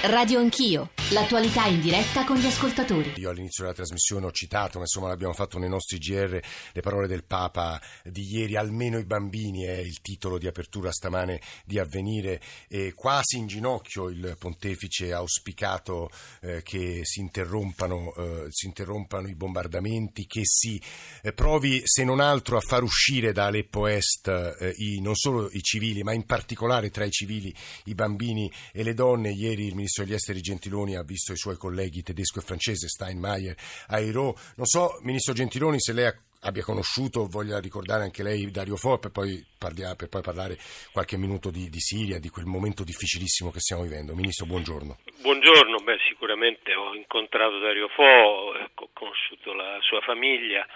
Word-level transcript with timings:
Radio 0.00 0.38
Anch'io, 0.38 0.90
l'attualità 1.10 1.66
in 1.66 1.80
diretta 1.80 2.24
con 2.24 2.36
gli 2.36 2.46
ascoltatori. 2.46 3.14
Io 3.16 3.30
all'inizio 3.30 3.64
della 3.64 3.74
trasmissione 3.74 4.26
ho 4.26 4.30
citato, 4.30 4.78
ma 4.78 4.84
insomma 4.84 5.08
l'abbiamo 5.08 5.32
fatto 5.32 5.58
nei 5.58 5.68
nostri 5.68 5.98
GR, 5.98 6.40
le 6.72 6.80
parole 6.80 7.08
del 7.08 7.24
Papa 7.24 7.80
di 8.04 8.22
ieri, 8.22 8.54
almeno 8.54 8.98
i 8.98 9.04
bambini 9.04 9.64
è 9.64 9.76
il 9.78 10.00
titolo 10.00 10.38
di 10.38 10.46
apertura 10.46 10.92
stamane 10.92 11.40
di 11.64 11.80
avvenire, 11.80 12.40
e 12.68 12.94
quasi 12.94 13.38
in 13.38 13.48
ginocchio 13.48 14.08
il 14.08 14.36
pontefice 14.38 15.12
ha 15.12 15.16
auspicato 15.16 16.10
eh, 16.42 16.62
che 16.62 17.00
si 17.02 17.18
interrompano, 17.18 18.14
eh, 18.14 18.46
si 18.50 18.66
interrompano, 18.66 19.26
i 19.26 19.34
bombardamenti, 19.34 20.26
che 20.26 20.42
si 20.44 20.80
eh, 21.22 21.32
provi 21.32 21.82
se 21.84 22.04
non 22.04 22.20
altro 22.20 22.56
a 22.56 22.60
far 22.60 22.84
uscire 22.84 23.32
da 23.32 23.46
Aleppo 23.46 23.88
Est 23.88 24.28
eh, 24.28 24.74
i, 24.76 25.00
non 25.00 25.16
solo 25.16 25.50
i 25.50 25.60
civili, 25.60 26.04
ma 26.04 26.12
in 26.12 26.24
particolare 26.24 26.90
tra 26.90 27.04
i 27.04 27.10
civili 27.10 27.52
i 27.86 27.94
bambini 27.94 28.50
e 28.72 28.84
le 28.84 28.94
donne. 28.94 29.32
Ieri 29.32 29.66
il 29.66 29.74
ministro 29.88 30.04
degli 30.04 30.14
esteri 30.14 30.40
Gentiloni 30.40 30.96
ha 30.96 31.02
visto 31.02 31.32
i 31.32 31.36
suoi 31.36 31.56
colleghi 31.56 32.02
tedesco 32.02 32.40
e 32.40 32.42
francese, 32.42 32.88
Steinmeier, 32.88 33.56
Airo. 33.88 34.36
Non 34.56 34.66
so, 34.66 34.98
ministro 35.02 35.32
Gentiloni, 35.32 35.80
se 35.80 35.94
lei 35.94 36.12
abbia 36.42 36.62
conosciuto, 36.62 37.26
voglia 37.26 37.58
ricordare 37.58 38.02
anche 38.02 38.22
lei 38.22 38.50
Dario 38.50 38.76
Fo 38.76 38.98
per 38.98 39.10
poi, 39.10 39.42
parlia, 39.58 39.94
per 39.96 40.08
poi 40.08 40.20
parlare 40.20 40.58
qualche 40.92 41.16
minuto 41.16 41.50
di, 41.50 41.70
di, 41.70 41.80
Siria, 41.80 42.20
di 42.20 42.28
quel 42.28 42.44
momento 42.44 42.84
difficilissimo 42.84 43.50
che 43.50 43.60
stiamo 43.60 43.82
vivendo. 43.82 44.14
Ministro, 44.14 44.44
buongiorno. 44.44 44.98
Buongiorno, 45.22 45.78
beh, 45.78 45.98
sicuramente 46.06 46.74
ho 46.74 46.94
incontrato 46.94 47.58
Dario 47.58 47.88
Fo, 47.88 48.02
ho 48.02 48.90
conosciuto 48.92 49.54
la 49.54 49.78
sua 49.80 50.02
famiglia 50.02 50.66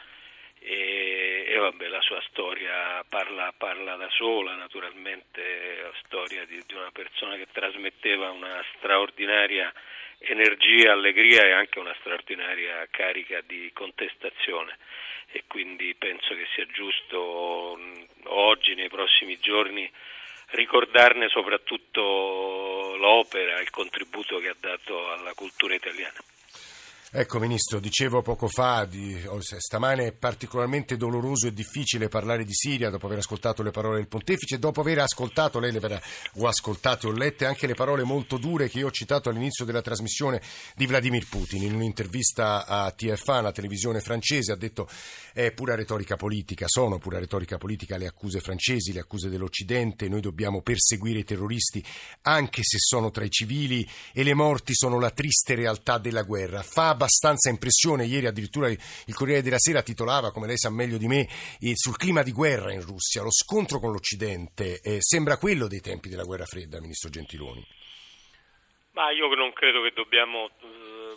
e, 0.59 1.22
e 1.53 1.59
vabbè, 1.59 1.87
la 1.89 2.01
sua 2.01 2.23
storia 2.31 3.05
parla, 3.07 3.53
parla, 3.55 3.97
da 3.97 4.09
sola, 4.09 4.55
naturalmente 4.55 5.83
la 5.83 5.93
storia 6.05 6.47
di, 6.47 6.59
di, 6.67 6.75
una 6.75 6.91
persona 6.91 7.37
che 7.37 7.47
trasmetteva 7.53 8.31
una 8.31 8.65
straordinaria 8.75 9.71
energia, 10.21 10.93
allegria 10.93 11.45
e 11.45 11.53
anche 11.53 11.79
una 11.79 11.95
straordinaria 12.01 12.87
carica 12.91 13.43
di 13.43 13.71
contestazione 13.75 14.79
e 15.31 15.45
quindi 15.47 15.95
penso 15.95 16.35
che 16.35 16.47
sia 16.55 16.65
giusto 16.69 17.79
oggi, 18.25 18.75
nei 18.75 18.89
prossimi 18.89 19.39
giorni, 19.39 19.91
ricordarne 20.53 21.29
soprattutto 21.29 22.97
l'opera, 22.97 23.61
il 23.61 23.69
contributo 23.69 24.39
che 24.39 24.49
ha 24.49 24.57
dato 24.59 25.13
alla 25.13 25.35
cultura 25.35 25.75
italiana. 25.75 26.32
Ecco 27.15 27.39
Ministro, 27.39 27.79
dicevo 27.79 28.23
poco 28.23 28.49
fa, 28.49 28.87
di, 28.87 29.23
stamane 29.59 30.07
è 30.07 30.13
particolarmente 30.13 30.97
doloroso 30.97 31.47
e 31.47 31.53
difficile 31.53 32.09
parlare 32.09 32.43
di 32.43 32.55
Siria 32.55 32.89
dopo 32.89 33.05
aver 33.05 33.19
ascoltato 33.19 33.63
le 33.63 33.71
parole 33.71 33.97
del 33.97 34.09
pontefice, 34.09 34.59
dopo 34.59 34.81
aver 34.81 35.01
ascoltato, 35.01 35.59
lei 35.59 35.73
le 35.73 35.77
avrà 35.77 36.01
o 36.37 36.49
ascoltate 36.49 37.07
o 37.07 37.13
lette 37.13 37.45
anche 37.45 37.67
le 37.67 37.75
parole 37.75 38.03
molto 38.03 38.39
dure 38.39 38.71
che 38.71 38.79
io 38.79 38.87
ho 38.87 38.91
citato 38.91 39.29
all'inizio 39.29 39.67
della 39.67 39.83
trasmissione 39.83 40.41
di 40.75 40.87
Vladimir 40.87 41.29
Putin. 41.29 41.65
In 41.65 41.75
un'intervista 41.75 42.65
a 42.65 42.95
TF1, 42.99 43.43
la 43.43 43.53
televisione 43.53 44.01
francese, 44.01 44.53
ha 44.53 44.57
detto 44.57 44.89
è 45.35 45.53
pura 45.53 45.75
retorica 45.75 46.17
politica, 46.17 46.65
sono 46.67 46.97
pura 46.97 47.19
retorica 47.19 47.59
politica 47.59 47.99
le 47.99 48.07
accuse 48.07 48.41
francesi, 48.41 48.91
le 48.91 49.01
accuse 49.01 49.29
dell'Occidente, 49.29 50.09
noi 50.09 50.23
dobbiamo 50.23 50.63
perseguire 50.63 51.19
i 51.19 51.25
terroristi 51.25 51.85
anche 52.23 52.63
se 52.63 52.79
sono 52.79 53.11
tra 53.11 53.25
i 53.25 53.31
civili 53.31 53.87
e 54.15 54.23
le 54.23 54.33
morti 54.33 54.75
sono 54.75 54.99
la 54.99 55.11
triste 55.11 55.55
realtà 55.55 55.99
della 55.99 56.23
guerra. 56.23 56.63
Fa 56.63 57.01
abbastanza 57.03 57.51
impressione. 57.51 58.05
Ieri 58.05 58.27
addirittura 58.27 58.69
il 58.69 59.15
Corriere 59.15 59.43
della 59.43 59.59
Sera 59.59 59.83
titolava, 59.83 60.31
come 60.31 60.47
lei 60.47 60.57
sa 60.57 60.71
meglio 60.71 60.99
di 60.99 61.09
me, 61.09 61.27
sul 61.75 61.97
clima 61.97 62.23
di 62.23 62.31
guerra 62.31 62.73
in 62.73 62.83
Russia. 62.83 63.23
Lo 63.23 63.33
scontro 63.33 63.81
con 63.81 63.91
l'Occidente 63.91 64.81
eh, 64.81 64.99
sembra 65.01 65.37
quello 65.37 65.67
dei 65.67 65.81
tempi 65.81 66.09
della 66.09 66.23
guerra 66.23 66.45
fredda, 66.45 66.81
Ministro 66.81 67.11
Gentiloni. 67.11 67.67
Ma 68.93 69.11
io 69.11 69.27
non 69.35 69.53
credo 69.53 69.83
che 69.83 69.93
dobbiamo 69.93 70.47
eh, 70.47 71.17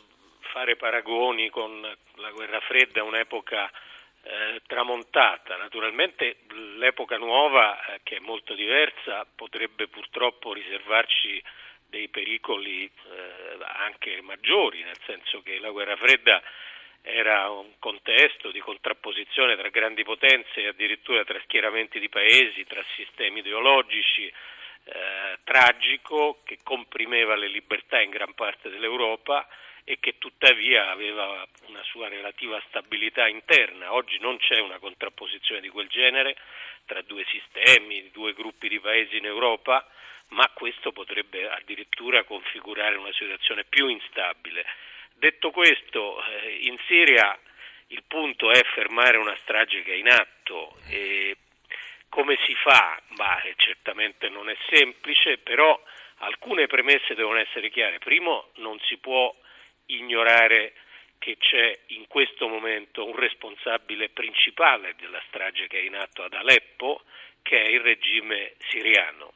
fare 0.54 0.76
paragoni 0.76 1.50
con 1.50 1.82
la 1.82 2.32
guerra 2.32 2.60
fredda, 2.62 3.04
un'epoca 3.04 3.70
eh, 4.24 4.62
tramontata. 4.66 5.58
Naturalmente 5.58 6.38
l'epoca 6.78 7.18
nuova, 7.18 7.78
eh, 7.86 8.00
che 8.04 8.16
è 8.16 8.20
molto 8.20 8.56
diversa, 8.56 9.28
potrebbe 9.36 9.88
purtroppo 9.88 10.54
riservarci 10.54 11.44
dei 11.88 12.08
pericoli 12.10 12.86
eh, 12.86 13.45
anche 13.62 14.22
maggiori, 14.22 14.84
nel 14.84 15.00
senso 15.06 15.42
che 15.42 15.60
la 15.60 15.70
guerra 15.72 15.96
fredda 15.96 16.42
era 17.02 17.50
un 17.50 17.74
contesto 17.78 18.50
di 18.52 18.60
contrapposizione 18.60 19.56
tra 19.56 19.70
grandi 19.70 20.04
potenze 20.04 20.62
e 20.62 20.68
addirittura 20.68 21.24
tra 21.24 21.40
schieramenti 21.44 22.00
di 22.00 22.10
paesi, 22.10 22.66
tra 22.66 22.84
sistemi 22.96 23.40
ideologici, 23.40 24.26
eh, 24.26 25.38
tragico 25.44 26.42
che 26.44 26.60
comprimeva 26.64 27.36
le 27.36 27.48
libertà 27.48 28.02
in 28.02 28.10
gran 28.10 28.34
parte 28.34 28.70
dell'Europa 28.70 29.48
e 29.86 30.00
che 30.00 30.18
tuttavia 30.18 30.90
aveva 30.90 31.48
una 31.68 31.84
sua 31.84 32.10
relativa 32.10 32.62
stabilità 32.68 33.28
interna. 33.28 33.94
Oggi 33.94 34.18
non 34.20 34.38
c'è 34.38 34.60
una 34.60 34.80
contrapposizione 34.80 35.62
di 35.62 35.70
quel 35.70 35.88
genere 35.88 36.36
tra 36.86 37.02
due 37.04 37.24
sistemi, 37.30 38.10
due 38.12 38.34
gruppi 38.34 38.68
di 38.68 38.80
paesi 38.80 39.18
in 39.18 39.26
Europa 39.26 39.88
ma 40.30 40.50
questo 40.54 40.92
potrebbe 40.92 41.48
addirittura 41.50 42.24
configurare 42.24 42.96
una 42.96 43.14
situazione 43.14 43.64
più 43.66 43.88
instabile. 43.88 44.66
Detto 45.14 45.52
questo, 45.52 46.24
eh, 46.24 46.58
in 46.62 46.78
Siria 46.88 47.38
il 47.88 48.04
punto 48.08 48.52
è 48.52 48.62
fermare 48.74 49.18
una 49.18 49.38
strage 49.42 49.84
che 49.84 49.94
è 49.94 49.98
in 49.98 50.10
atto 50.10 50.78
e 50.90 51.38
come 52.10 52.38
si 52.46 52.56
fa? 52.56 53.00
Bah, 53.10 53.42
certamente 53.58 54.30
non 54.30 54.50
è 54.50 54.58
semplice, 54.70 55.38
però 55.38 55.80
alcune 56.20 56.66
premesse 56.66 57.14
devono 57.14 57.40
essere 57.40 57.70
chiare. 57.70 58.00
Primo, 58.00 58.50
non 58.56 58.80
si 58.82 58.98
può 58.98 59.34
ignorare 59.88 60.74
che 61.18 61.38
c'è 61.38 61.80
in 61.88 62.08
questo 62.08 62.48
momento 62.48 63.06
un 63.06 63.16
responsabile 63.16 64.10
principale 64.10 64.94
della 65.00 65.22
strage 65.28 65.68
che 65.68 65.80
è 65.80 65.82
in 65.82 65.96
atto 65.96 66.24
ad 66.24 66.34
Aleppo, 66.34 67.02
che 67.42 67.62
è 67.62 67.68
il 67.70 67.80
regime 67.80 68.54
siriano. 68.70 69.34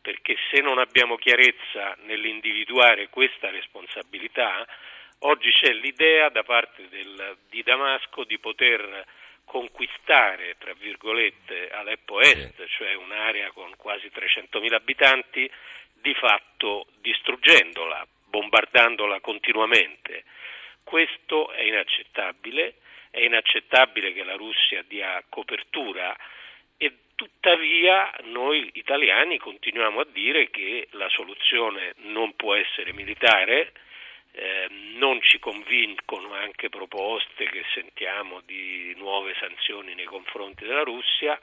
Perché 0.00 0.36
se 0.50 0.60
non 0.60 0.78
abbiamo 0.78 1.16
chiarezza 1.16 1.96
nell'individuare 2.02 3.08
questa 3.08 3.50
responsabilità, 3.50 4.66
oggi 5.20 5.50
c'è 5.52 5.72
l'idea 5.72 6.28
da 6.28 6.42
parte 6.42 6.88
del, 6.88 7.36
di 7.48 7.62
Damasco 7.62 8.24
di 8.24 8.38
poter 8.38 9.04
conquistare, 9.44 10.56
tra 10.58 10.72
virgolette, 10.74 11.70
Aleppo 11.70 12.20
Est, 12.20 12.64
cioè 12.66 12.94
un'area 12.94 13.50
con 13.52 13.74
quasi 13.76 14.10
300.000 14.12 14.74
abitanti, 14.74 15.50
di 16.00 16.14
fatto 16.14 16.86
distruggendola, 17.00 18.06
bombardandola 18.28 19.20
continuamente. 19.20 20.24
Questo 20.82 21.50
è 21.50 21.62
inaccettabile, 21.62 22.76
è 23.10 23.20
inaccettabile 23.20 24.12
che 24.12 24.24
la 24.24 24.36
Russia 24.36 24.82
dia 24.86 25.22
copertura 25.28 26.16
e 26.76 26.92
tuttavia 27.14 28.10
noi 28.24 28.70
italiani 28.74 29.38
continuiamo 29.38 30.00
a 30.00 30.06
dire 30.10 30.50
che 30.50 30.88
la 30.92 31.08
soluzione 31.08 31.94
non 32.04 32.34
può 32.36 32.54
essere 32.54 32.92
militare, 32.92 33.72
eh, 34.32 34.68
non 34.94 35.20
ci 35.22 35.38
convincono 35.38 36.32
anche 36.34 36.68
proposte 36.68 37.46
che 37.46 37.64
sentiamo 37.74 38.40
di 38.46 38.94
nuove 38.96 39.34
sanzioni 39.38 39.94
nei 39.94 40.04
confronti 40.04 40.64
della 40.64 40.84
Russia, 40.84 41.38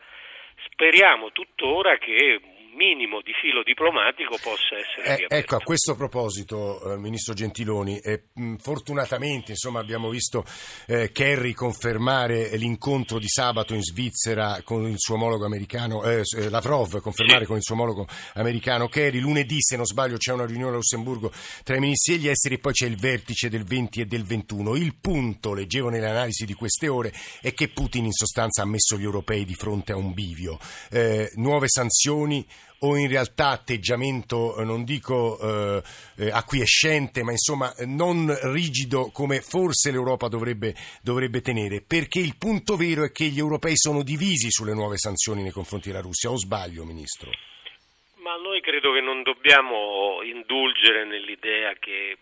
speriamo 0.72 1.32
tuttora 1.32 1.98
che 1.98 2.40
minimo 2.76 3.22
di 3.22 3.32
filo 3.34 3.64
diplomatico 3.64 4.38
possa 4.42 4.78
essere 4.78 5.28
eh, 5.28 5.38
Ecco, 5.40 5.56
a 5.56 5.60
questo 5.60 5.96
proposito, 5.96 6.94
eh, 6.94 6.98
Ministro 6.98 7.34
Gentiloni, 7.34 7.98
eh, 8.00 8.26
fortunatamente 8.60 9.52
insomma, 9.52 9.80
abbiamo 9.80 10.10
visto 10.10 10.46
eh, 10.88 11.12
Kerry 11.12 11.54
confermare 11.54 12.56
l'incontro 12.58 13.18
di 13.18 13.28
sabato 13.28 13.74
in 13.74 13.82
Svizzera 13.82 14.62
con 14.64 14.86
il 14.88 14.98
suo 14.98 15.16
omologo 15.16 15.46
americano, 15.46 16.04
eh, 16.04 16.22
eh, 16.38 16.50
Lavrov 16.50 17.00
confermare 17.02 17.46
con 17.46 17.56
il 17.56 17.64
suo 17.64 17.76
omologo 17.76 18.08
americano 18.34 18.88
Kerry, 18.88 19.20
lunedì 19.20 19.58
se 19.60 19.78
non 19.78 19.86
sbaglio 19.86 20.18
c'è 20.18 20.34
una 20.34 20.46
riunione 20.46 20.74
a 20.74 20.76
Lussemburgo 20.76 21.32
tra 21.64 21.76
i 21.76 21.80
ministri 21.80 22.18
degli 22.18 22.30
esteri 22.30 22.56
e 22.56 22.60
poi 22.60 22.74
c'è 22.74 22.88
il 22.88 22.98
vertice 22.98 23.50
del 23.50 23.64
20 23.64 24.02
e 24.02 24.06
del 24.06 24.24
21. 24.24 24.76
Il 24.76 24.96
punto, 25.00 25.54
leggevo 25.54 25.90
nelle 25.90 26.10
analisi 26.10 26.46
di 26.46 26.54
queste 26.54 26.88
ore, 26.88 27.14
è 27.42 27.54
che 27.54 27.70
Putin 27.70 28.06
in 28.06 28.12
sostanza 28.12 28.62
ha 28.62 28.66
messo 28.66 28.98
gli 28.98 29.04
europei 29.04 29.46
di 29.46 29.56
fronte 29.56 29.94
a 29.94 29.96
un 29.96 30.14
bivio. 30.14 30.60
nuove 31.36 31.68
sanzioni, 31.68 32.46
o 32.80 32.98
in 32.98 33.08
realtà 33.08 33.50
atteggiamento, 33.50 34.58
eh, 34.58 34.64
non 34.64 34.84
dico 34.84 35.38
eh, 35.40 35.82
eh, 36.18 36.30
acquiescente, 36.32 37.24
ma 37.24 37.32
insomma 37.32 37.74
non 37.86 38.36
rigido 38.52 39.10
come 39.12 39.42
forse 39.42 39.92
l'Europa 39.92 40.28
dovrebbe, 40.28 40.74
dovrebbe 41.02 41.42
tenere, 41.42 41.82
perché 41.82 42.20
il 42.20 42.36
punto 42.38 42.76
vero 42.76 43.04
è 43.04 43.12
che 43.12 43.26
gli 43.26 43.40
europei 43.40 43.76
sono 43.76 44.04
divisi 44.04 44.50
sulle 44.50 44.74
nuove 44.74 44.98
sanzioni 44.98 45.42
nei 45.42 45.52
confronti 45.52 45.90
della 45.90 46.02
Russia, 46.02 46.30
o 46.30 46.38
sbaglio, 46.38 46.84
Ministro? 46.84 47.32
Ma 48.18 48.36
noi 48.38 48.60
credo 48.62 48.92
che 48.92 49.02
non 49.02 49.22
dobbiamo 49.22 50.22
indulgere 50.24 51.06
nell'idea 51.06 51.74
che, 51.74 52.18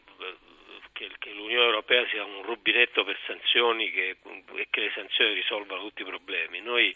che, 0.91 1.09
che 1.17 1.31
l'Unione 1.31 1.65
Europea 1.65 2.05
sia 2.11 2.25
un 2.25 2.43
rubinetto 2.43 3.05
per 3.05 3.17
sanzioni 3.25 3.89
che, 3.89 4.17
e 4.55 4.67
che 4.69 4.81
le 4.81 4.91
sanzioni 4.93 5.33
risolvano 5.33 5.81
tutti 5.81 6.01
i 6.01 6.05
problemi. 6.05 6.59
Noi 6.59 6.93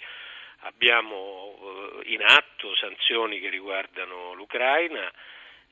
abbiamo 0.62 1.57
in 2.08 2.22
atto 2.24 2.76
sanzioni 2.76 3.40
che 3.40 3.50
riguardano 3.50 4.34
l'Ucraina 4.34 5.12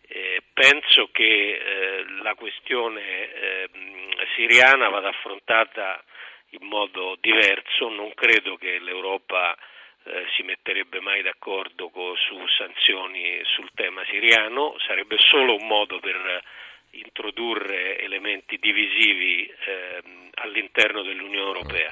eh, 0.08 0.42
penso 0.54 1.10
che 1.12 1.24
eh, 1.24 2.06
la 2.22 2.36
questione 2.36 3.02
eh, 3.02 3.70
siriana 4.36 4.90
vada 4.90 5.10
affrontata 5.10 6.04
in 6.50 6.68
modo 6.68 7.18
diverso, 7.20 7.90
non 7.90 8.14
credo 8.14 8.56
che 8.56 8.80
l'Europa 8.80 9.56
eh, 10.04 10.26
si 10.36 10.44
metterebbe 10.44 11.00
mai 11.00 11.22
d'accordo 11.22 11.90
co- 11.90 12.16
su 12.16 12.38
sanzioni 12.58 13.42
sul 13.44 13.70
tema 13.74 14.06
siriano, 14.06 14.76
sarebbe 14.86 15.18
solo 15.18 15.56
un 15.56 15.66
modo 15.68 16.00
per 16.00 16.44
introdurre 16.92 18.00
elementi 18.00 18.58
divisivi 18.58 19.52
ehm, 19.66 20.30
all'interno 20.36 21.02
dell'Unione 21.02 21.48
Europea. 21.48 21.90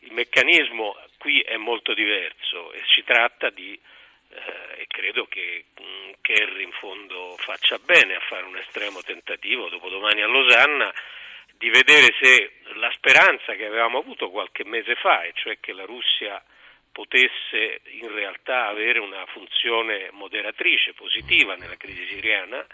Il 0.00 0.12
meccanismo 0.12 0.96
qui 1.18 1.40
è 1.40 1.56
molto 1.56 1.94
diverso 1.94 2.72
e 2.72 2.82
si 2.94 3.02
tratta 3.04 3.50
di 3.50 3.78
eh, 4.32 4.82
e 4.82 4.86
credo 4.86 5.26
che 5.26 5.64
mh, 5.76 5.82
mm, 5.82 6.10
Kerry 6.20 6.62
in 6.62 6.72
fondo 6.72 7.36
faccia 7.38 7.78
bene 7.78 8.14
a 8.14 8.20
fare 8.20 8.44
un 8.44 8.56
estremo 8.56 9.02
tentativo 9.02 9.68
dopodomani 9.68 10.22
a 10.22 10.26
Losanna 10.26 10.92
di 11.60 11.68
vedere 11.68 12.14
se 12.20 12.52
la 12.76 12.90
speranza 12.92 13.54
che 13.54 13.66
avevamo 13.66 13.98
avuto 13.98 14.30
qualche 14.30 14.64
mese 14.64 14.94
fa, 14.94 15.24
e 15.24 15.32
cioè 15.34 15.58
che 15.60 15.74
la 15.74 15.84
Russia 15.84 16.42
potesse 16.90 17.82
in 18.00 18.10
realtà 18.10 18.66
avere 18.66 18.98
una 18.98 19.26
funzione 19.26 20.08
moderatrice 20.12 20.94
positiva 20.94 21.56
nella 21.56 21.76
crisi 21.76 22.06
siriana, 22.06 22.64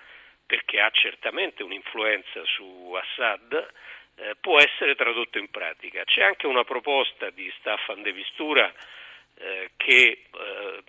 perché 0.47 0.81
ha 0.81 0.91
certamente 0.91 1.65
un'influenza 1.65 2.45
su 2.45 2.93
Assad, 2.95 3.73
eh, 4.17 4.35
può 4.41 4.59
essere 4.59 4.95
tradotto 4.95 5.39
in 5.39 5.51
pratica. 5.51 6.05
C'è 6.05 6.23
anche 6.23 6.47
una 6.47 6.65
proposta 6.65 7.31
di 7.31 7.53
Staffan 7.59 8.03
de 8.03 8.13
Vistura 8.13 8.73
eh, 9.39 9.71
che 9.77 10.23
eh, 10.31 10.83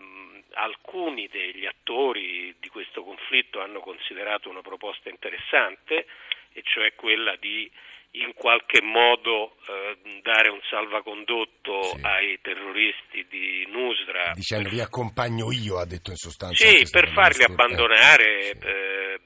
alcuni 0.54 1.28
degli 1.28 1.66
attori 1.66 2.56
di 2.60 2.70
questo 2.70 3.04
conflitto 3.04 3.62
hanno 3.62 3.80
considerato 3.80 4.50
una 4.50 4.62
proposta 4.62 5.10
interessante, 5.10 6.08
e 6.54 6.62
cioè 6.64 6.96
quella 6.96 7.36
di 7.36 7.70
in 8.12 8.34
qualche 8.34 8.82
modo 8.82 9.58
eh, 9.68 10.22
dare 10.22 10.50
un 10.50 10.60
salvacondotto 10.70 11.84
sì. 11.84 12.00
ai 12.02 12.40
terroristi 12.42 13.28
di 13.30 13.66
Nusra. 13.68 14.32
Dicendo 14.34 14.70
vi 14.70 14.80
accompagno 14.80 15.52
io, 15.52 15.78
ha 15.78 15.86
detto 15.86 16.10
in 16.12 16.16
sostanza. 16.16 16.66
Sì, 16.66 16.90
per 16.90 17.12
farli 17.12 17.44
abbandonare 17.44 18.40
eh, 18.40 18.56
sì. 18.58 18.68
eh, 18.68 19.20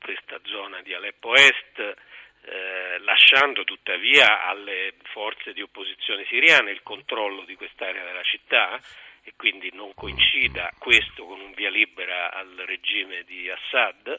questa 0.00 0.40
zona 0.44 0.80
di 0.82 0.94
Aleppo 0.94 1.34
Est, 1.34 1.94
lasciando 3.34 3.64
tuttavia 3.64 4.46
alle 4.46 4.94
forze 5.10 5.52
di 5.52 5.60
opposizione 5.60 6.24
siriane 6.26 6.70
il 6.70 6.82
controllo 6.84 7.42
di 7.42 7.56
quest'area 7.56 8.04
della 8.04 8.22
città 8.22 8.80
e 9.24 9.32
quindi 9.36 9.70
non 9.72 9.92
coincida 9.92 10.70
questo 10.78 11.24
con 11.24 11.40
un 11.40 11.52
via 11.52 11.70
libera 11.70 12.32
al 12.32 12.54
regime 12.64 13.24
di 13.24 13.50
Assad. 13.50 14.18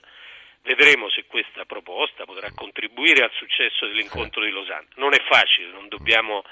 Vedremo 0.63 1.09
se 1.09 1.25
questa 1.27 1.63
proposta 1.63 2.25
potrà 2.25 2.51
contribuire 2.53 3.23
al 3.23 3.31
successo 3.31 3.87
dell'incontro 3.87 4.43
di 4.43 4.51
Losanna. 4.51 4.87
Non 4.95 5.13
è 5.13 5.23
facile, 5.23 5.71
non 5.71 5.87
dobbiamo, 5.87 6.43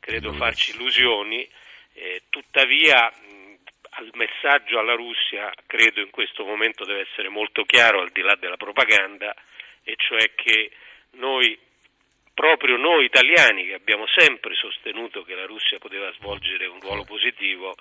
credo, 0.00 0.32
farci 0.32 0.70
illusioni, 0.70 1.46
eh, 1.92 2.22
tuttavia 2.30 3.12
il 4.00 4.10
messaggio 4.14 4.78
alla 4.78 4.94
Russia, 4.94 5.52
credo 5.66 6.00
in 6.00 6.10
questo 6.10 6.44
momento 6.44 6.84
deve 6.84 7.00
essere 7.10 7.28
molto 7.28 7.64
chiaro 7.64 8.00
al 8.00 8.10
di 8.10 8.22
là 8.22 8.36
della 8.36 8.56
propaganda, 8.56 9.34
e 9.82 9.96
cioè 9.96 10.34
che 10.34 10.70
noi, 11.12 11.58
proprio 12.36 12.76
noi 12.76 13.06
italiani 13.06 13.64
che 13.64 13.72
abbiamo 13.72 14.04
sempre 14.14 14.54
sostenuto 14.54 15.22
che 15.22 15.34
la 15.34 15.46
Russia 15.46 15.78
poteva 15.78 16.12
svolgere 16.12 16.66
un 16.66 16.80
ruolo 16.80 17.04
positivo, 17.04 17.74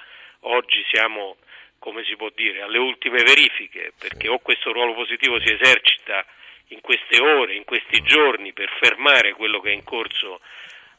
oggi 0.48 0.81
siamo 0.90 1.36
come 1.78 2.06
si 2.06 2.16
può 2.16 2.31
dire, 2.34 2.62
alle 2.62 2.80
ultime 2.80 3.22
verifiche, 3.22 3.92
perché 4.00 4.30
o 4.30 4.40
questo 4.40 4.72
ruolo 4.72 4.94
positivo 4.94 5.40
si 5.42 5.54
esercita 5.54 6.25
in 6.69 6.80
queste 6.81 7.22
ore, 7.22 7.56
in 7.56 7.66
questi 7.66 8.02
giorni 8.02 8.54
per 8.54 8.72
fermare 8.80 9.34
quello 9.34 9.60
che 9.60 9.69
è 9.69 9.74
in 9.74 9.84
corso 9.84 10.40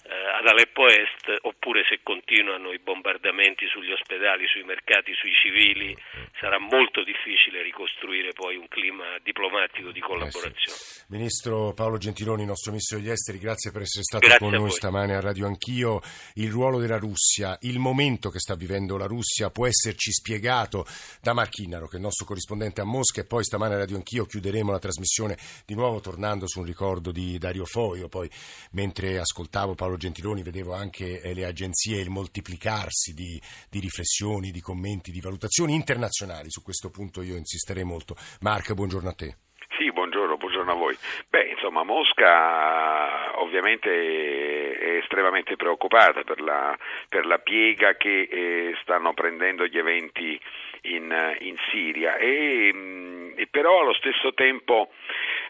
ad 0.07 0.47
Aleppo 0.47 0.87
Est 0.87 1.35
oppure 1.43 1.83
se 1.89 2.01
continuano 2.03 2.73
i 2.73 2.79
bombardamenti 2.79 3.67
sugli 3.67 3.91
ospedali, 3.91 4.47
sui 4.47 4.63
mercati, 4.63 5.13
sui 5.15 5.33
civili 5.33 5.97
sarà 6.39 6.59
molto 6.59 7.03
difficile 7.03 7.63
ricostruire 7.63 8.33
poi 8.33 8.57
un 8.57 8.69
clima 8.69 9.19
diplomatico 9.23 9.91
di 9.91 10.01
collaborazione. 10.01 10.55
Eh 10.55 10.79
sì. 10.79 11.05
Ministro 11.09 11.73
Paolo 11.75 11.99
Gentiloni, 11.99 12.45
nostro 12.45 12.71
ministro 12.71 12.99
degli 12.99 13.11
esteri, 13.11 13.39
grazie 13.39 13.73
per 13.73 13.83
essere 13.83 14.05
stato 14.05 14.27
grazie 14.27 14.47
con 14.47 14.57
noi 14.57 14.71
stamane 14.71 15.15
a 15.15 15.21
Radio 15.21 15.47
Anch'io. 15.47 16.01
Il 16.35 16.51
ruolo 16.51 16.79
della 16.79 16.99
Russia, 16.99 17.57
il 17.63 17.79
momento 17.79 18.31
che 18.31 18.39
sta 18.39 18.55
vivendo 18.55 18.97
la 18.97 19.07
Russia 19.07 19.51
può 19.51 19.67
esserci 19.67 20.13
spiegato 20.13 20.87
da 21.21 21.33
Marchinnaro, 21.33 21.87
che 21.87 21.95
è 21.95 21.97
il 21.97 22.03
nostro 22.03 22.27
corrispondente 22.27 22.81
a 22.81 22.85
Mosca 22.85 23.21
e 23.21 23.25
poi 23.27 23.43
stamane 23.43 23.75
a 23.75 23.79
Radio 23.79 23.97
Anch'io 23.97 24.27
chiuderemo 24.27 24.71
la 24.71 24.79
trasmissione 24.79 25.37
di 25.65 25.75
nuovo 25.75 26.01
tornando 26.01 26.47
su 26.47 26.61
un 26.61 26.67
ricordo 26.67 27.11
di 27.11 27.39
Dario 27.39 27.65
Foio, 27.65 28.09
poi 28.09 28.31
mentre 28.73 29.19
ascoltavo 29.19 29.75
Paolo 29.75 29.96
Paolo 29.97 29.99
Gentiloni 29.99 30.43
vedevo 30.43 30.75
anche 30.75 31.21
eh, 31.21 31.35
le 31.35 31.47
agenzie, 31.47 32.01
il 32.01 32.11
moltiplicarsi 32.11 33.15
di, 33.15 33.41
di, 33.71 33.81
riflessioni, 33.81 34.51
di 34.51 34.61
commenti, 34.61 35.11
di 35.11 35.21
valutazioni 35.21 35.75
internazionali. 35.75 36.51
Su 36.51 36.63
questo 36.63 36.91
punto 36.91 37.23
io 37.23 37.37
insisterei 37.37 37.85
molto. 37.85 38.15
Mark, 38.41 38.75
buongiorno 38.75 39.09
a 39.09 39.15
te. 39.15 39.37
Sì, 39.77 39.91
buongiorno, 39.93 40.37
buongiorno 40.37 40.73
a 40.73 40.75
voi. 40.75 40.97
Beh, 41.29 41.49
insomma, 41.51 41.83
Mosca 41.83 43.41
ovviamente 43.41 43.89
è 43.91 44.97
estremamente 45.03 45.57
preoccupata 45.57 46.23
per 46.23 46.41
la, 46.41 46.77
per 47.09 47.27
la 47.27 47.39
piega 47.39 47.97
che 47.97 48.29
eh, 48.31 48.77
stanno 48.83 49.13
prendendo 49.15 49.67
gli 49.67 49.79
eventi 49.79 50.41
in, 50.83 51.37
in 51.41 51.57
Siria 51.71 52.17
e, 52.17 52.71
mm, 52.73 53.33
e, 53.37 53.47
però 53.49 53.81
allo 53.81 53.95
stesso 53.95 54.33
tempo 54.35 54.91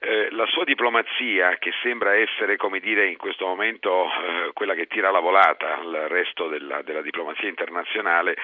eh, 0.06 0.28
la 0.30 0.46
sua 0.46 0.62
diplomazia, 0.62 1.56
che 1.58 1.72
sembra 1.82 2.14
essere, 2.14 2.56
come 2.56 2.78
dire, 2.78 3.08
in 3.08 3.16
questo 3.16 3.44
momento 3.44 4.06
eh, 4.06 4.52
quella 4.52 4.74
che 4.74 4.86
tira 4.86 5.10
la 5.10 5.18
volata 5.18 5.78
al 5.78 6.06
resto 6.08 6.46
della, 6.46 6.82
della 6.82 7.02
diplomazia 7.02 7.48
internazionale, 7.48 8.36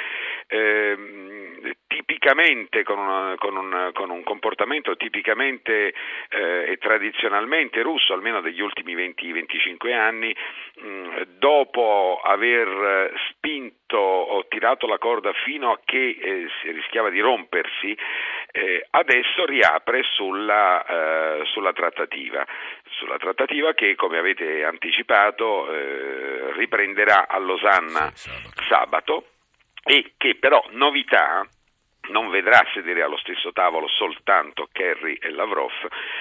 eh, 0.49 1.77
tipicamente 1.87 2.83
con, 2.83 2.99
una, 2.99 3.35
con, 3.37 3.57
un, 3.57 3.91
con, 3.93 4.11
un, 4.11 4.25
comportamento 4.25 4.97
tipicamente 4.97 5.95
eh, 6.31 6.73
e 6.73 6.77
tradizionalmente 6.79 7.81
russo, 7.83 8.13
almeno 8.13 8.41
degli 8.41 8.61
ultimi 8.61 8.97
20-25 8.97 9.93
anni, 9.93 10.35
mh, 10.81 10.87
mm, 10.87 11.09
dopo 11.39 12.21
aver 12.25 13.13
spinto 13.31 14.22
tirato 14.63 14.87
la 14.87 14.99
corda 14.99 15.33
fino 15.45 15.73
a 15.73 15.81
che 15.85 16.17
eh, 16.21 16.47
rischiava 16.71 17.11
di 17.11 17.19
rompersi, 17.19 17.99
eh, 18.53 18.87
adesso 18.91 19.45
riapre 19.45 20.05
sulla, 20.15 20.87
eh, 20.87 21.45
sulla, 21.47 21.73
trattativa, 21.73 22.47
sulla 22.91 23.17
trattativa 23.17 23.73
che, 23.73 23.97
come 23.97 24.19
avete 24.19 24.63
anticipato, 24.63 25.69
eh, 25.69 26.53
riprenderà 26.53 27.27
a 27.27 27.39
Losanna 27.39 28.13
sì, 28.15 28.29
sabato. 28.29 28.63
sabato 28.69 29.27
e 29.85 30.13
che 30.17 30.37
però 30.37 30.65
novità 30.71 31.45
non 32.11 32.31
vedrà 32.31 32.65
sedere 32.73 33.03
allo 33.03 33.19
stesso 33.19 33.51
tavolo 33.53 33.89
soltanto 33.89 34.69
Kerry 34.71 35.15
e 35.21 35.31
Lavrov, 35.31 35.73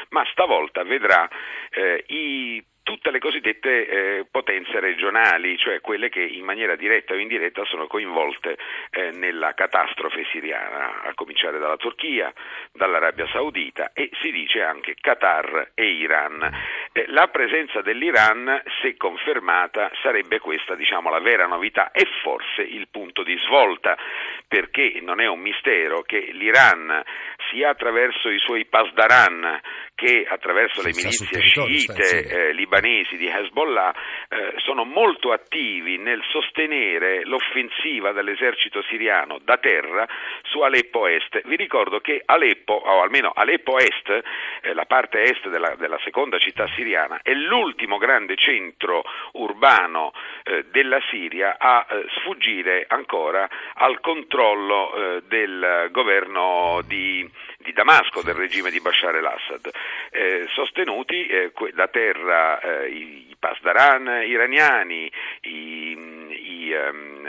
ma 0.09 0.25
stavolta 0.31 0.81
vedrà 0.83 1.29
eh, 1.69 2.05
i 2.07 2.63
tutte 2.83 3.11
le 3.11 3.19
cosiddette 3.19 3.87
eh, 3.87 4.25
potenze 4.29 4.79
regionali, 4.79 5.57
cioè 5.57 5.81
quelle 5.81 6.09
che 6.09 6.21
in 6.21 6.43
maniera 6.43 6.75
diretta 6.75 7.13
o 7.13 7.17
indiretta 7.17 7.63
sono 7.65 7.87
coinvolte 7.87 8.57
eh, 8.91 9.11
nella 9.11 9.53
catastrofe 9.53 10.25
siriana, 10.31 11.03
a 11.03 11.13
cominciare 11.13 11.59
dalla 11.59 11.77
Turchia, 11.77 12.33
dall'Arabia 12.71 13.27
Saudita 13.27 13.91
e 13.93 14.09
si 14.21 14.31
dice 14.31 14.63
anche 14.63 14.95
Qatar 14.99 15.71
e 15.73 15.85
Iran. 15.85 16.49
Eh, 16.91 17.05
la 17.07 17.27
presenza 17.27 17.81
dell'Iran, 17.81 18.61
se 18.81 18.97
confermata, 18.97 19.91
sarebbe 20.01 20.39
questa 20.39 20.75
diciamo, 20.75 21.09
la 21.09 21.19
vera 21.19 21.45
novità 21.45 21.91
e 21.91 22.07
forse 22.21 22.61
il 22.61 22.87
punto 22.89 23.23
di 23.23 23.37
svolta, 23.45 23.97
perché 24.47 24.99
non 25.01 25.21
è 25.21 25.27
un 25.27 25.39
mistero 25.39 26.01
che 26.01 26.29
l'Iran, 26.31 27.01
sia 27.51 27.69
attraverso 27.69 28.29
i 28.29 28.39
suoi 28.39 28.65
pasdaran, 28.65 29.59
che 29.93 30.25
attraverso 30.27 30.81
le 30.81 30.93
milizie 30.95 31.39
sciite 31.41 32.23
eh, 32.23 32.53
libanesi 32.53 33.17
di 33.17 33.27
Hezbollah 33.27 33.93
eh, 34.29 34.53
sono 34.57 34.83
molto 34.83 35.31
attivi 35.31 35.97
nel 35.97 36.23
sostenere 36.29 37.23
l'offensiva 37.23 38.11
dell'esercito 38.11 38.81
siriano 38.89 39.39
da 39.43 39.57
terra 39.57 40.07
su 40.43 40.61
Aleppo 40.61 41.05
Est. 41.05 41.41
Vi 41.45 41.55
ricordo 41.55 41.99
che 41.99 42.19
Aleppo, 42.25 42.73
o 42.73 43.01
almeno 43.01 43.31
Aleppo 43.35 43.77
Est, 43.77 44.23
eh, 44.61 44.73
la 44.73 44.85
parte 44.85 45.21
est 45.21 45.47
della, 45.49 45.75
della, 45.75 45.99
seconda 46.03 46.39
città 46.39 46.67
siriana, 46.75 47.19
è 47.21 47.33
l'ultimo 47.33 47.97
grande 47.97 48.35
centro 48.37 49.03
urbano 49.33 50.13
eh, 50.43 50.65
della 50.71 50.99
Siria 51.11 51.57
a 51.59 51.85
eh, 51.87 52.05
sfuggire 52.15 52.85
ancora 52.87 53.47
al 53.75 53.99
controllo 53.99 54.93
eh, 54.93 55.21
del 55.27 55.89
governo 55.91 56.81
di 56.87 57.29
di 57.57 57.73
Damasco, 57.73 58.21
del 58.21 58.35
regime 58.35 58.71
di 58.71 58.79
Bashar 58.79 59.15
el-Assad, 59.15 59.69
eh, 60.11 60.45
sostenuti 60.49 61.27
eh, 61.27 61.51
da 61.73 61.87
terra 61.87 62.59
eh, 62.59 62.89
i, 62.89 63.29
i 63.29 63.35
Pasdaran 63.37 64.07
iraniani, 64.25 65.11
i, 65.41 65.97
i, 66.29 66.73
um, 66.73 67.27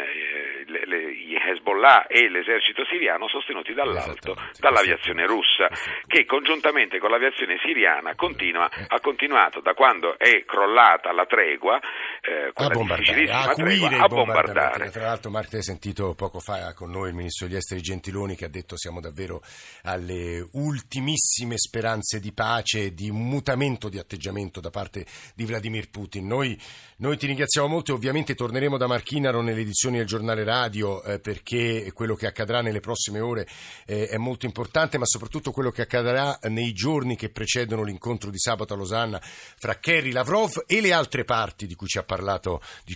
le, 0.73 0.87
le, 0.87 1.11
i, 1.13 1.37
Hezbollah 1.37 2.07
e 2.07 2.29
l'esercito 2.29 2.85
siriano 2.87 3.29
sostenuti 3.29 3.75
dall'alto 3.75 4.37
dall'aviazione 4.59 5.27
russa, 5.27 5.69
che 6.07 6.25
congiuntamente 6.25 6.99
con 6.99 7.11
l'aviazione 7.11 7.59
siriana 7.63 8.15
continua, 8.15 8.69
eh. 8.71 8.87
ha 8.89 9.01
continuato 9.01 9.61
da 9.61 9.75
quando 9.75 10.19
è 10.19 10.45
crollata 10.45 11.13
la 11.13 11.27
tregua, 11.27 11.79
eh, 12.21 12.51
a 12.53 12.69
bombardare, 12.69 13.31
a, 13.31 13.53
tregua, 13.53 13.89
a 13.99 14.09
bombardare. 14.09 14.91
Tra 14.91 15.03
l'altro 15.03 15.31
Marco 15.31 15.57
hai 15.57 15.63
sentito 15.63 16.15
poco 16.15 16.41
fa 16.41 16.73
con 16.75 16.91
noi 16.91 17.09
il 17.09 17.15
ministro 17.15 17.47
degli 17.47 17.57
esteri 17.57 17.81
Gentiloni 17.81 18.37
che 18.37 18.47
ha 18.47 18.49
detto 18.49 18.77
siamo 18.77 19.01
davvero 19.01 19.43
alle 19.83 20.47
ultimissime 20.53 21.57
speranze 21.59 22.21
di 22.21 22.33
pace, 22.33 22.95
di 22.95 23.11
un 23.11 23.29
mutamento 23.29 23.89
di 23.89 23.99
atteggiamento 23.99 24.61
da 24.61 24.71
parte 24.71 25.05
di 25.35 25.45
Vladimir 25.45 25.91
Putin. 25.91 26.27
Noi, 26.27 26.59
noi 26.99 27.17
ti 27.17 27.27
ringraziamo 27.27 27.67
molto 27.67 27.93
e 27.93 27.95
ovviamente 27.95 28.35
torneremo 28.35 28.77
da 28.77 28.87
Marchinaro 28.87 29.43
nelle 29.43 29.61
edizioni 29.61 29.99
del 29.99 30.07
giornale 30.07 30.45
radio 30.45 30.62
eh, 31.05 31.19
perché 31.19 31.91
quello 31.95 32.15
che 32.15 32.27
accadrà 32.27 32.61
nelle 32.61 32.81
prossime 32.81 33.21
ore 33.21 33.47
eh, 33.87 34.09
è 34.09 34.17
molto 34.17 34.47
importante, 34.47 34.99
ma 34.99 35.07
soprattutto 35.07 35.51
quello 35.51 35.71
che 35.71 35.83
accadrà 35.83 36.39
nei 36.49 36.73
giorni 36.73 37.17
che 37.17 37.31
precedono 37.31 37.83
l'incontro 37.83 38.31
di 38.31 38.39
sabato 38.39 38.75
a 38.75 38.77
Losanna 38.77 39.21
fra 39.23 39.79
Kerry 39.79 40.13
Lavrov 40.13 40.65
e 40.67 40.81
le 40.81 40.93
altre 40.93 41.25
parti 41.25 41.67
di 41.67 41.75
cui 41.75 41.87
ci 41.87 41.99
ha 41.99 42.05
parlato, 42.05 42.61
di 42.85 42.95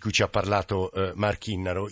eh, 0.93 1.13
Marchinnaro. 1.15 1.89